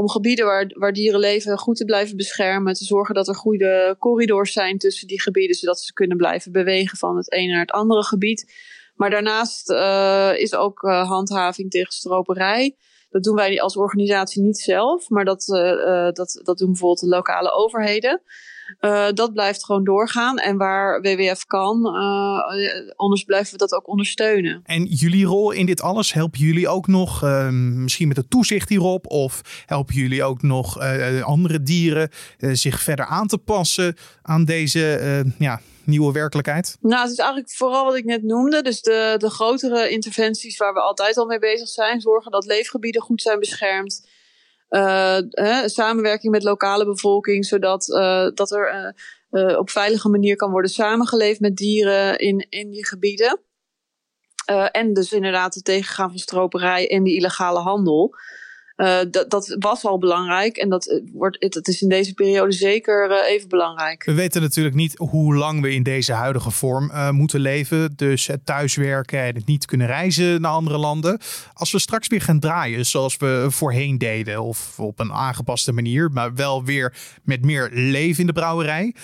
om 0.01 0.09
gebieden 0.09 0.45
waar, 0.45 0.71
waar 0.79 0.93
dieren 0.93 1.21
leven 1.21 1.59
goed 1.59 1.77
te 1.77 1.85
blijven 1.85 2.17
beschermen. 2.17 2.75
Te 2.75 2.85
zorgen 2.85 3.15
dat 3.15 3.29
er 3.29 3.35
goede 3.35 3.97
corridors 3.99 4.53
zijn 4.53 4.79
tussen 4.79 5.07
die 5.07 5.21
gebieden, 5.21 5.57
zodat 5.57 5.81
ze 5.81 5.93
kunnen 5.93 6.17
blijven 6.17 6.53
bewegen 6.53 6.99
van 6.99 7.17
het 7.17 7.33
ene 7.33 7.53
naar 7.53 7.61
het 7.61 7.71
andere 7.71 8.05
gebied. 8.05 8.53
Maar 8.95 9.11
daarnaast 9.11 9.71
uh, 9.71 10.33
is 10.37 10.55
ook 10.55 10.83
uh, 10.83 11.09
handhaving 11.09 11.71
tegen 11.71 11.93
stroperij. 11.93 12.77
Dat 13.11 13.23
doen 13.23 13.35
wij 13.35 13.61
als 13.61 13.77
organisatie 13.77 14.43
niet 14.43 14.59
zelf, 14.59 15.09
maar 15.09 15.25
dat, 15.25 15.49
uh, 15.49 16.11
dat, 16.11 16.41
dat 16.45 16.59
doen 16.59 16.71
bijvoorbeeld 16.71 17.01
de 17.01 17.17
lokale 17.17 17.51
overheden. 17.53 18.23
Uh, 18.81 19.09
dat 19.13 19.33
blijft 19.33 19.65
gewoon 19.65 19.85
doorgaan. 19.85 20.39
En 20.39 20.57
waar 20.57 21.01
WWF 21.01 21.45
kan, 21.45 21.87
uh, 21.87 22.97
anders 22.97 23.25
blijven 23.25 23.53
we 23.53 23.59
dat 23.59 23.73
ook 23.73 23.89
ondersteunen. 23.89 24.61
En 24.65 24.85
jullie 24.85 25.25
rol 25.25 25.51
in 25.51 25.67
dit 25.67 25.83
alles, 25.83 26.13
helpen 26.13 26.41
jullie 26.41 26.69
ook 26.69 26.87
nog 26.87 27.25
uh, 27.25 27.49
misschien 27.51 28.09
met 28.09 28.17
het 28.17 28.31
toezicht 28.31 28.69
hierop? 28.69 29.07
Of 29.07 29.65
helpen 29.67 29.95
jullie 29.95 30.25
ook 30.25 30.43
nog 30.43 30.79
andere 31.23 31.63
dieren 31.63 32.11
zich 32.39 32.81
verder 32.81 33.07
aan 33.07 33.27
te 33.27 33.39
passen 33.39 33.97
aan 34.23 34.45
deze 34.45 34.99
ja, 35.39 35.61
nieuwe 35.85 36.13
werkelijkheid? 36.13 36.77
Nou, 36.81 37.03
het 37.03 37.11
is 37.11 37.19
eigenlijk 37.19 37.51
vooral 37.51 37.85
wat 37.85 37.97
ik 37.97 38.05
net 38.05 38.23
noemde. 38.23 38.63
Dus 38.63 38.83
de, 38.83 39.15
de 39.19 39.31
grotere 39.31 39.91
interventies 39.91 40.57
waar 40.57 40.73
we 40.75 40.81
altijd 40.81 41.17
al 41.17 41.27
mee 41.27 41.39
bezig 41.39 41.69
zijn. 41.69 42.01
Zorgen 42.01 42.31
dat 42.31 42.47
leefgebieden 42.47 43.03
goed 43.03 43.23
zijn 43.23 43.39
beschermd. 43.39 44.09
Uh, 44.71 45.19
samenwerking 45.65 46.33
met 46.33 46.43
lokale 46.43 46.85
bevolking, 46.85 47.45
zodat 47.45 47.89
uh, 47.89 48.29
dat 48.35 48.51
er 48.51 48.95
uh, 49.31 49.59
op 49.59 49.71
veilige 49.71 50.09
manier 50.09 50.37
kan 50.37 50.51
worden 50.51 50.71
samengeleefd 50.71 51.41
met 51.41 51.57
dieren 51.57 52.19
in, 52.19 52.47
in 52.49 52.71
die 52.71 52.87
gebieden. 52.87 53.41
en 54.73 54.93
dus 54.93 55.13
inderdaad 55.13 55.55
het 55.55 55.65
tegengaan 55.65 56.11
van 56.11 56.19
stroperij 56.19 56.91
en 56.91 57.03
die 57.03 57.17
illegale 57.17 57.59
handel. 57.59 58.15
Uh, 58.81 58.99
dat, 59.11 59.31
dat 59.31 59.57
was 59.59 59.85
al 59.85 59.99
belangrijk 59.99 60.57
en 60.57 60.69
dat, 60.69 60.87
eh, 60.87 61.01
wordt, 61.13 61.53
dat 61.53 61.69
is 61.69 61.83
in 61.83 61.89
deze 61.89 62.15
periode 62.15 62.53
zeker 62.53 63.11
uh, 63.11 63.31
even 63.31 63.49
belangrijk. 63.49 64.05
We 64.05 64.15
weten 64.15 64.43
natuurlijk 64.43 64.75
niet 64.75 64.99
hoe 64.99 65.35
lang 65.35 65.61
we 65.61 65.75
in 65.75 65.83
deze 65.83 66.13
huidige 66.13 66.51
vorm 66.51 66.91
uh, 66.91 67.11
moeten 67.11 67.41
leven. 67.41 67.93
Dus 67.97 68.27
het 68.27 68.47
thuiswerken 68.47 69.21
en 69.21 69.35
het 69.35 69.47
niet 69.47 69.65
kunnen 69.65 69.87
reizen 69.87 70.41
naar 70.41 70.53
andere 70.53 70.79
landen. 70.79 71.19
Als 71.53 71.73
we 71.73 71.79
straks 71.79 72.09
weer 72.09 72.21
gaan 72.21 72.41
draaien 72.41 72.87
zoals 72.87 73.17
we 73.17 73.47
voorheen 73.49 73.99
deden, 73.99 74.43
of 74.43 74.79
op 74.79 75.01
een 75.01 75.13
aangepaste 75.13 75.73
manier, 75.73 76.11
maar 76.11 76.35
wel 76.35 76.65
weer 76.65 76.97
met 77.23 77.45
meer 77.45 77.71
leven 77.73 78.21
in 78.21 78.27
de 78.27 78.33
brouwerij, 78.33 78.95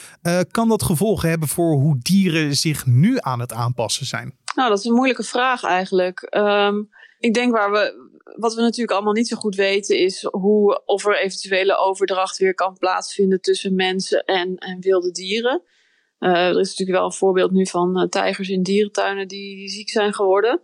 kan 0.50 0.68
dat 0.68 0.82
gevolgen 0.82 1.28
hebben 1.28 1.48
voor 1.48 1.74
hoe 1.74 1.98
dieren 1.98 2.56
zich 2.56 2.86
nu 2.86 3.16
aan 3.20 3.40
het 3.40 3.52
aanpassen 3.52 4.06
zijn? 4.06 4.34
Nou, 4.54 4.68
dat 4.68 4.78
is 4.78 4.84
een 4.84 4.94
moeilijke 4.94 5.22
vraag 5.22 5.62
eigenlijk. 5.62 6.34
Um, 6.36 6.88
ik 7.18 7.34
denk 7.34 7.52
waar 7.52 7.70
we 7.70 8.05
wat 8.36 8.54
we 8.54 8.60
natuurlijk 8.60 8.90
allemaal 8.90 9.12
niet 9.12 9.28
zo 9.28 9.36
goed 9.36 9.54
weten 9.54 9.98
is 9.98 10.22
hoe, 10.22 10.82
of 10.84 11.06
er 11.06 11.18
eventuele 11.18 11.76
overdracht 11.76 12.38
weer 12.38 12.54
kan 12.54 12.78
plaatsvinden 12.78 13.40
tussen 13.40 13.74
mensen 13.74 14.24
en, 14.24 14.56
en 14.56 14.80
wilde 14.80 15.10
dieren. 15.10 15.62
Uh, 16.20 16.30
er 16.30 16.60
is 16.60 16.68
natuurlijk 16.68 16.98
wel 16.98 17.04
een 17.04 17.12
voorbeeld 17.12 17.50
nu 17.50 17.66
van 17.66 18.00
uh, 18.00 18.08
tijgers 18.08 18.48
in 18.48 18.62
dierentuinen 18.62 19.28
die, 19.28 19.56
die, 19.56 19.68
ziek 19.68 19.88
zijn 19.88 20.14
geworden. 20.14 20.60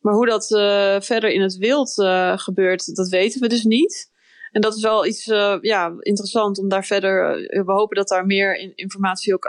Maar 0.00 0.14
hoe 0.14 0.26
dat 0.26 0.50
uh, 0.50 1.00
verder 1.00 1.30
in 1.30 1.40
het 1.40 1.56
wild 1.56 1.92
gebeurt, 2.40 2.94
dat 2.96 3.08
weten 3.08 3.40
we 3.40 3.48
dus 3.48 3.64
niet. 3.64 4.12
En 4.50 4.60
dat 4.60 4.74
is 4.74 4.82
wel 4.82 5.06
iets 5.06 5.24
ja, 5.60 5.94
interessant 5.98 6.58
om 6.58 6.68
daar 6.68 6.84
verder. 6.84 7.36
we 7.64 7.72
hopen 7.72 7.96
dat 7.96 8.08
daar 8.08 8.26
meer 8.26 8.72
informatie 8.74 9.34
ook 9.34 9.46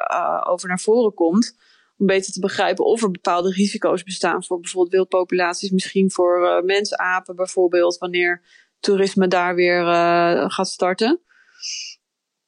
over 0.48 0.67
naar 0.67 0.79
voren 0.79 1.13
komt 1.13 1.55
om 1.98 2.06
beter 2.06 2.34
te 2.34 2.40
begrijpen 2.40 2.86
of 2.86 3.04
er 3.04 3.12
bepaalde 3.12 3.52
risico's 3.52 4.04
bestaan 4.04 4.44
voor 4.44 4.60
bijvoorbeeld 4.60 4.94
wildpopulaties, 4.94 5.70
misschien 5.70 6.12
voor 6.12 6.42
uh, 6.42 6.62
mensapen 6.62 7.36
bijvoorbeeld, 7.36 7.98
wanneer 7.98 8.42
toerisme 8.80 9.28
daar 9.28 9.56
weer 9.56 9.82
uh, 9.82 10.50
gaat 10.50 10.68
starten. 10.68 11.20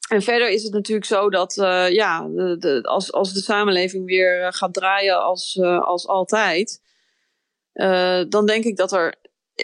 En 0.10 0.22
verder 0.22 0.50
is 0.50 0.64
het 0.64 0.74
natuurlijk 0.74 1.08
zo 1.08 1.30
dat 1.30 1.58
uh, 1.58 1.92
ja, 1.92 2.28
de, 2.58 2.80
als, 2.84 3.12
als 3.12 3.34
de 3.34 3.42
samenleving 3.42 4.06
weer 4.06 4.54
gaat 4.54 4.74
draaien 4.74 5.24
als, 5.24 5.60
als 5.62 6.08
altijd, 6.08 6.82
dan 8.30 8.46
denk 8.46 8.64
ik 8.64 8.78
dat 8.78 8.92
er. 8.92 9.16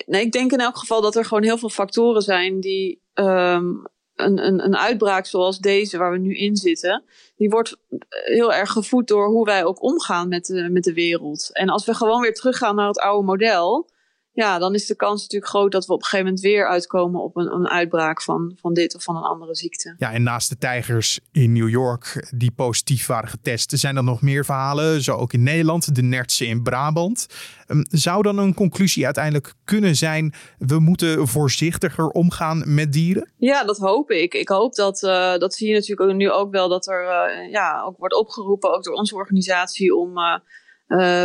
Nee, 0.05 0.21
ik 0.21 0.31
denk 0.31 0.51
in 0.51 0.59
elk 0.59 0.77
geval 0.77 1.01
dat 1.01 1.15
er 1.15 1.25
gewoon 1.25 1.43
heel 1.43 1.57
veel 1.57 1.69
factoren 1.69 2.21
zijn 2.21 2.59
die 2.59 3.01
um, 3.13 3.83
een, 4.15 4.45
een, 4.45 4.63
een 4.63 4.77
uitbraak 4.77 5.25
zoals 5.25 5.59
deze, 5.59 5.97
waar 5.97 6.11
we 6.11 6.17
nu 6.17 6.35
in 6.35 6.55
zitten, 6.55 7.03
die 7.35 7.49
wordt 7.49 7.77
heel 8.09 8.53
erg 8.53 8.71
gevoed 8.71 9.07
door 9.07 9.27
hoe 9.27 9.45
wij 9.45 9.65
ook 9.65 9.83
omgaan 9.83 10.27
met 10.27 10.45
de, 10.45 10.69
met 10.69 10.83
de 10.83 10.93
wereld. 10.93 11.49
En 11.53 11.69
als 11.69 11.85
we 11.85 11.93
gewoon 11.93 12.21
weer 12.21 12.33
teruggaan 12.33 12.75
naar 12.75 12.87
het 12.87 12.99
oude 12.99 13.25
model, 13.25 13.89
ja, 14.33 14.59
dan 14.59 14.73
is 14.73 14.85
de 14.85 14.95
kans 14.95 15.21
natuurlijk 15.21 15.51
groot 15.51 15.71
dat 15.71 15.85
we 15.85 15.93
op 15.93 15.99
een 15.99 16.05
gegeven 16.05 16.25
moment 16.25 16.43
weer 16.43 16.67
uitkomen 16.67 17.21
op 17.21 17.35
een, 17.35 17.53
een 17.53 17.67
uitbraak 17.67 18.21
van, 18.21 18.57
van 18.61 18.73
dit 18.73 18.95
of 18.95 19.03
van 19.03 19.15
een 19.15 19.23
andere 19.23 19.55
ziekte. 19.55 19.95
Ja, 19.97 20.11
en 20.11 20.23
naast 20.23 20.49
de 20.49 20.57
tijgers 20.57 21.19
in 21.31 21.51
New 21.51 21.69
York 21.69 22.31
die 22.35 22.51
positief 22.51 23.07
waren 23.07 23.29
getest, 23.29 23.71
zijn 23.79 23.97
er 23.97 24.03
nog 24.03 24.21
meer 24.21 24.45
verhalen. 24.45 25.01
Zo 25.01 25.15
ook 25.15 25.33
in 25.33 25.43
Nederland, 25.43 25.95
de 25.95 26.01
nertsen 26.01 26.47
in 26.47 26.63
Brabant. 26.63 27.27
Ehm, 27.67 27.83
zou 27.89 28.21
dan 28.21 28.37
een 28.37 28.53
conclusie 28.53 29.05
uiteindelijk 29.05 29.53
kunnen 29.63 29.95
zijn: 29.95 30.33
we 30.57 30.79
moeten 30.79 31.27
voorzichtiger 31.27 32.07
omgaan 32.07 32.63
met 32.65 32.93
dieren? 32.93 33.31
Ja, 33.37 33.63
dat 33.63 33.77
hoop 33.77 34.11
ik. 34.11 34.33
Ik 34.33 34.49
hoop 34.49 34.75
dat, 34.75 35.01
uh, 35.03 35.37
dat 35.37 35.53
zie 35.53 35.67
je 35.67 35.73
natuurlijk 35.73 36.17
nu 36.17 36.31
ook 36.31 36.51
wel, 36.51 36.69
dat 36.69 36.87
er 36.87 37.03
uh, 37.03 37.51
ja, 37.51 37.81
ook 37.81 37.97
wordt 37.97 38.15
opgeroepen, 38.15 38.75
ook 38.75 38.83
door 38.83 38.93
onze 38.93 39.15
organisatie, 39.15 39.95
om. 39.95 40.17
Uh, 40.17 40.37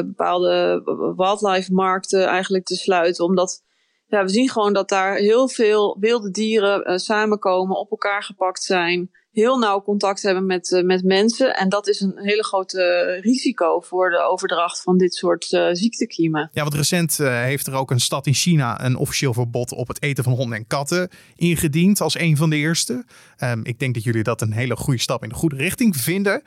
bepaalde 0.07 0.83
wildlife 1.17 1.73
markten 1.73 2.27
eigenlijk 2.27 2.65
te 2.65 2.77
sluiten. 2.77 3.25
Omdat 3.25 3.63
ja, 4.07 4.23
we 4.23 4.29
zien 4.29 4.49
gewoon 4.49 4.73
dat 4.73 4.89
daar 4.89 5.17
heel 5.17 5.49
veel 5.49 5.97
wilde 6.01 6.31
dieren 6.31 6.91
uh, 6.91 6.97
samenkomen, 6.97 7.77
op 7.77 7.91
elkaar 7.91 8.23
gepakt 8.23 8.63
zijn 8.63 9.11
heel 9.39 9.59
nauw 9.59 9.83
contact 9.83 10.23
hebben 10.23 10.47
met, 10.47 10.71
uh, 10.71 10.85
met 10.85 11.05
mensen. 11.05 11.57
En 11.57 11.69
dat 11.69 11.89
is 11.89 12.01
een 12.01 12.13
hele 12.17 12.45
grote 12.45 13.19
risico 13.23 13.81
voor 13.81 14.11
de 14.11 14.19
overdracht 14.19 14.83
van 14.83 14.99
dit 14.99 15.15
soort 15.15 15.53
uh, 15.53 15.69
ziektekiemen. 15.73 16.51
Ja, 16.53 16.63
want 16.63 16.75
recent 16.75 17.19
uh, 17.19 17.43
heeft 17.43 17.67
er 17.67 17.75
ook 17.75 17.91
een 17.91 18.01
stad 18.01 18.27
in 18.27 18.35
China 18.35 18.85
een 18.85 18.97
officieel 18.97 19.33
verbod 19.33 19.73
op 19.73 19.89
het 19.89 20.03
eten 20.03 20.25
van 20.25 20.33
honden 20.33 20.59
en 20.59 20.67
katten 20.67 21.09
ingediend 21.37 22.01
als 22.01 22.19
een 22.19 22.37
van 22.37 22.51
de 22.51 22.57
eerste. 22.57 23.05
Um, 23.45 23.65
ik 23.65 23.79
denk 23.79 23.95
dat 23.95 24.03
jullie 24.03 24.23
dat 24.23 24.41
een 24.41 24.53
hele 24.53 24.77
goede 24.77 25.01
stap 25.01 25.23
in 25.23 25.29
de 25.29 25.35
goede 25.35 25.57
richting 25.57 25.97
vinden. 25.97 26.43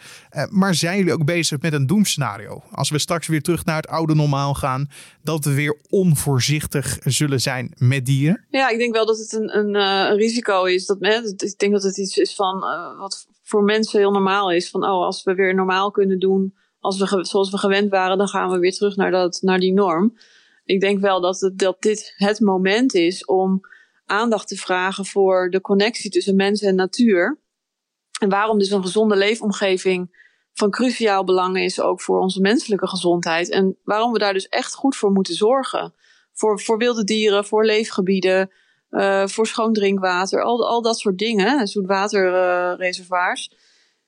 maar 0.49 0.75
zijn 0.75 0.97
jullie 0.97 1.13
ook 1.13 1.25
bezig 1.25 1.61
met 1.61 1.73
een 1.73 1.87
doemscenario? 1.87 2.63
Als 2.71 2.89
we 2.89 2.99
straks 2.99 3.27
weer 3.27 3.41
terug 3.41 3.65
naar 3.65 3.75
het 3.75 3.87
oude 3.87 4.15
normaal 4.15 4.53
gaan, 4.53 4.89
dat 5.23 5.45
we 5.45 5.53
weer 5.53 5.77
onvoorzichtig 5.89 6.97
zullen 7.03 7.41
zijn 7.41 7.73
met 7.77 8.05
dieren? 8.05 8.45
Ja, 8.49 8.69
ik 8.69 8.77
denk 8.77 8.93
wel 8.93 9.05
dat 9.05 9.17
het 9.17 9.33
een, 9.33 9.57
een, 9.57 9.75
een 9.75 10.17
risico 10.17 10.63
is. 10.63 10.85
Dat, 10.85 10.97
ik 11.37 11.59
denk 11.59 11.71
dat 11.71 11.83
het 11.83 11.97
iets 11.97 12.17
is 12.17 12.35
van 12.35 12.63
uh, 12.81 12.99
wat 12.99 13.27
voor 13.43 13.63
mensen 13.63 13.99
heel 13.99 14.11
normaal 14.11 14.51
is. 14.51 14.69
Van 14.69 14.83
oh, 14.83 15.05
als 15.05 15.23
we 15.23 15.33
weer 15.33 15.55
normaal 15.55 15.91
kunnen 15.91 16.19
doen 16.19 16.53
als 16.81 16.97
we, 16.97 17.25
zoals 17.25 17.51
we 17.51 17.57
gewend 17.57 17.89
waren, 17.89 18.17
dan 18.17 18.27
gaan 18.27 18.49
we 18.49 18.59
weer 18.59 18.71
terug 18.71 18.95
naar, 18.95 19.11
dat, 19.11 19.39
naar 19.41 19.59
die 19.59 19.73
norm. 19.73 20.17
Ik 20.65 20.79
denk 20.79 20.99
wel 20.99 21.21
dat, 21.21 21.39
het, 21.39 21.59
dat 21.59 21.81
dit 21.81 22.13
het 22.15 22.39
moment 22.39 22.93
is 22.93 23.25
om 23.25 23.61
aandacht 24.05 24.47
te 24.47 24.55
vragen 24.55 25.05
voor 25.05 25.49
de 25.49 25.61
connectie 25.61 26.11
tussen 26.11 26.35
mens 26.35 26.61
en 26.61 26.75
natuur. 26.75 27.39
En 28.19 28.29
waarom 28.29 28.59
dus 28.59 28.69
een 28.69 28.81
gezonde 28.81 29.15
leefomgeving 29.15 30.19
van 30.53 30.69
cruciaal 30.69 31.23
belang 31.23 31.57
is 31.57 31.81
ook 31.81 32.01
voor 32.01 32.19
onze 32.19 32.41
menselijke 32.41 32.87
gezondheid. 32.87 33.49
En 33.49 33.77
waarom 33.83 34.11
we 34.11 34.19
daar 34.19 34.33
dus 34.33 34.47
echt 34.47 34.73
goed 34.73 34.95
voor 34.95 35.11
moeten 35.11 35.33
zorgen. 35.33 35.93
Voor, 36.33 36.61
voor 36.61 36.77
wilde 36.77 37.03
dieren, 37.03 37.45
voor 37.45 37.65
leefgebieden, 37.65 38.51
uh, 38.91 39.27
voor 39.27 39.47
schoon 39.47 39.73
drinkwater, 39.73 40.43
al, 40.43 40.67
al 40.67 40.81
dat 40.81 40.99
soort 40.99 41.17
dingen, 41.17 41.67
zoetwaterreservoirs. 41.67 43.51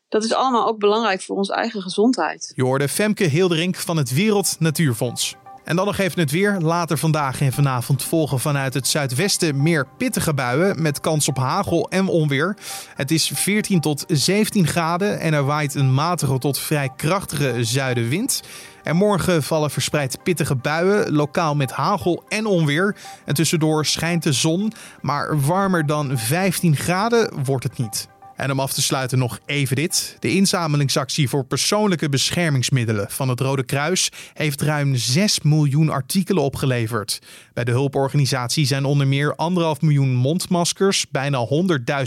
dat 0.09 0.23
is 0.23 0.33
allemaal 0.33 0.67
ook 0.67 0.79
belangrijk 0.79 1.21
voor 1.21 1.35
onze 1.35 1.53
eigen 1.53 1.81
gezondheid. 1.81 2.51
Je 2.55 2.63
hoorde 2.63 2.87
Femke 2.87 3.23
Hilderink 3.23 3.75
van 3.75 3.97
het 3.97 4.13
Wereld 4.13 4.55
Natuurfonds. 4.59 5.35
En 5.63 5.75
dan 5.75 5.85
nog 5.85 5.97
even 5.97 6.19
het 6.19 6.31
weer. 6.31 6.57
Later 6.59 6.97
vandaag 6.97 7.41
en 7.41 7.53
vanavond 7.53 8.03
volgen 8.03 8.39
vanuit 8.39 8.73
het 8.73 8.87
zuidwesten 8.87 9.61
meer 9.61 9.87
pittige 9.97 10.33
buien 10.33 10.81
met 10.81 10.99
kans 10.99 11.27
op 11.27 11.37
hagel 11.37 11.89
en 11.89 12.07
onweer. 12.07 12.57
Het 12.95 13.11
is 13.11 13.31
14 13.33 13.79
tot 13.79 14.03
17 14.07 14.67
graden 14.67 15.19
en 15.19 15.33
er 15.33 15.45
waait 15.45 15.75
een 15.75 15.93
matige 15.93 16.37
tot 16.37 16.59
vrij 16.59 16.89
krachtige 16.95 17.63
zuidenwind. 17.63 18.41
En 18.83 18.95
morgen 18.95 19.43
vallen 19.43 19.71
verspreid 19.71 20.23
pittige 20.23 20.55
buien, 20.55 21.11
lokaal 21.11 21.55
met 21.55 21.71
hagel 21.71 22.23
en 22.27 22.45
onweer. 22.45 22.95
En 23.25 23.33
tussendoor 23.33 23.85
schijnt 23.85 24.23
de 24.23 24.33
zon, 24.33 24.73
maar 25.01 25.39
warmer 25.39 25.85
dan 25.85 26.17
15 26.17 26.75
graden 26.75 27.43
wordt 27.43 27.63
het 27.63 27.77
niet. 27.77 28.07
En 28.43 28.51
om 28.51 28.59
af 28.59 28.73
te 28.73 28.81
sluiten 28.81 29.17
nog 29.17 29.39
even 29.45 29.75
dit. 29.75 30.17
De 30.19 30.29
inzamelingsactie 30.35 31.29
voor 31.29 31.45
persoonlijke 31.45 32.09
beschermingsmiddelen 32.09 33.05
van 33.09 33.29
het 33.29 33.39
Rode 33.39 33.63
Kruis 33.63 34.11
heeft 34.33 34.61
ruim 34.61 34.95
6 34.95 35.41
miljoen 35.41 35.89
artikelen 35.89 36.43
opgeleverd. 36.43 37.21
Bij 37.53 37.63
de 37.63 37.71
hulporganisatie 37.71 38.65
zijn 38.65 38.85
onder 38.85 39.07
meer 39.07 39.35
1,5 39.75 39.79
miljoen 39.79 40.13
mondmaskers, 40.13 41.05
bijna 41.11 41.47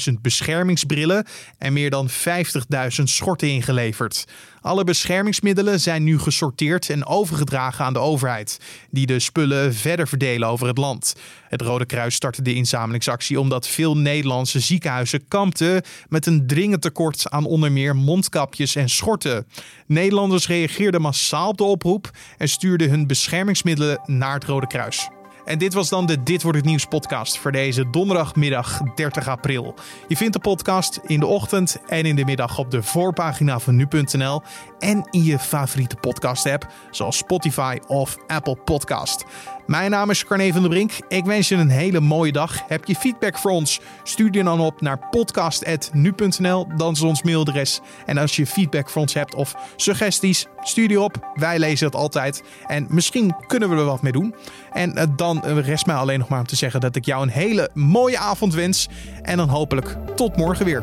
100.000 0.08 0.12
beschermingsbrillen 0.20 1.26
en 1.58 1.72
meer 1.72 1.90
dan 1.90 2.08
50.000 2.10 3.02
schorten 3.02 3.48
ingeleverd. 3.48 4.24
Alle 4.60 4.84
beschermingsmiddelen 4.84 5.80
zijn 5.80 6.04
nu 6.04 6.18
gesorteerd 6.18 6.90
en 6.90 7.06
overgedragen 7.06 7.84
aan 7.84 7.92
de 7.92 7.98
overheid, 7.98 8.60
die 8.90 9.06
de 9.06 9.18
spullen 9.18 9.74
verder 9.74 10.08
verdelen 10.08 10.48
over 10.48 10.66
het 10.66 10.78
land. 10.78 11.14
Het 11.48 11.60
Rode 11.60 11.86
Kruis 11.86 12.14
startte 12.14 12.42
de 12.42 12.54
inzamelingsactie 12.54 13.40
omdat 13.40 13.68
veel 13.68 13.96
Nederlandse 13.96 14.60
ziekenhuizen 14.60 15.28
kampten 15.28 15.82
met 16.08 16.25
een 16.26 16.46
dringend 16.46 16.82
tekort 16.82 17.30
aan 17.30 17.44
onder 17.44 17.72
meer 17.72 17.96
mondkapjes 17.96 18.74
en 18.76 18.88
schorten. 18.88 19.46
Nederlanders 19.86 20.46
reageerden 20.46 21.00
massaal 21.00 21.48
op 21.48 21.58
de 21.58 21.64
oproep 21.64 22.10
en 22.38 22.48
stuurden 22.48 22.90
hun 22.90 23.06
beschermingsmiddelen 23.06 24.00
naar 24.04 24.34
het 24.34 24.44
Rode 24.44 24.66
Kruis. 24.66 25.08
En 25.46 25.58
dit 25.58 25.74
was 25.74 25.88
dan 25.88 26.06
de 26.06 26.22
Dit 26.22 26.42
wordt 26.42 26.58
het 26.58 26.66
nieuws 26.66 26.84
podcast 26.84 27.38
voor 27.38 27.52
deze 27.52 27.90
donderdagmiddag 27.90 28.80
30 28.94 29.28
april. 29.28 29.74
Je 30.08 30.16
vindt 30.16 30.32
de 30.32 30.38
podcast 30.38 31.00
in 31.06 31.20
de 31.20 31.26
ochtend 31.26 31.76
en 31.86 32.04
in 32.04 32.16
de 32.16 32.24
middag 32.24 32.58
op 32.58 32.70
de 32.70 32.82
voorpagina 32.82 33.58
van 33.58 33.76
nu.nl 33.76 34.42
en 34.78 35.08
in 35.10 35.24
je 35.24 35.38
favoriete 35.38 35.96
podcast 35.96 36.46
app 36.46 36.72
zoals 36.90 37.16
Spotify 37.16 37.78
of 37.86 38.16
Apple 38.26 38.56
Podcast. 38.56 39.24
Mijn 39.66 39.90
naam 39.90 40.10
is 40.10 40.24
Carne 40.24 40.52
van 40.52 40.60
der 40.60 40.70
Brink. 40.70 40.92
Ik 41.08 41.24
wens 41.24 41.48
je 41.48 41.54
een 41.54 41.68
hele 41.68 42.00
mooie 42.00 42.32
dag. 42.32 42.62
Heb 42.66 42.84
je 42.84 42.94
feedback 42.94 43.38
voor 43.38 43.50
ons? 43.50 43.80
Stuur 44.02 44.30
die 44.30 44.42
dan 44.42 44.60
op 44.60 44.80
naar 44.80 44.98
podcast.nu.nl. 45.10 46.66
Dan 46.76 46.92
is 46.92 47.02
ons 47.02 47.22
mailadres. 47.22 47.80
En 48.06 48.18
als 48.18 48.36
je 48.36 48.46
feedback 48.46 48.90
voor 48.90 49.02
ons 49.02 49.14
hebt 49.14 49.34
of 49.34 49.54
suggesties, 49.76 50.46
stuur 50.60 50.88
die 50.88 51.00
op. 51.00 51.30
Wij 51.34 51.58
lezen 51.58 51.86
het 51.86 51.94
altijd. 51.94 52.42
En 52.66 52.86
misschien 52.90 53.34
kunnen 53.46 53.68
we 53.70 53.76
er 53.76 53.84
wat 53.84 54.02
mee 54.02 54.12
doen. 54.12 54.34
En 54.72 54.96
eh, 54.96 55.06
dan 55.16 55.42
rest 55.44 55.86
mij 55.86 55.96
alleen 55.96 56.18
nog 56.18 56.28
maar 56.28 56.40
om 56.40 56.46
te 56.46 56.56
zeggen 56.56 56.80
dat 56.80 56.96
ik 56.96 57.04
jou 57.04 57.22
een 57.22 57.28
hele 57.28 57.70
mooie 57.74 58.18
avond 58.18 58.54
wens. 58.54 58.88
En 59.22 59.36
dan 59.36 59.48
hopelijk 59.48 59.96
tot 60.14 60.36
morgen 60.36 60.64
weer. 60.64 60.82